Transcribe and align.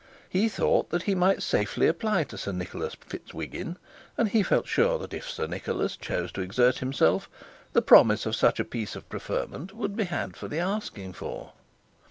He 0.27 0.49
thought 0.49 0.89
that 0.89 1.03
he 1.03 1.13
might 1.13 1.43
safely 1.43 1.85
apply 1.85 2.23
to 2.23 2.35
Sir 2.39 2.51
Nicholas 2.53 2.95
Fitzhiggin; 2.95 3.77
and 4.17 4.27
he 4.29 4.41
felt 4.41 4.67
sure 4.67 4.97
that 4.97 5.13
if 5.13 5.29
Sir 5.29 5.45
Nicholas 5.45 5.95
chose 5.95 6.31
to 6.31 6.41
exert 6.41 6.79
himself, 6.79 7.29
the 7.73 7.83
promise 7.83 8.25
of 8.25 8.35
such 8.35 8.59
a 8.59 8.65
piece 8.65 8.95
of 8.95 9.07
preferment 9.09 9.75
would 9.75 9.95
be 9.95 10.05
had 10.05 10.35
for 10.35 10.47
the 10.47 10.57
asking 10.57 11.13
for. 11.13 11.53